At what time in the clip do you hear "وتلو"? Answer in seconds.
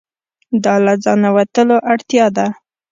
1.35-1.77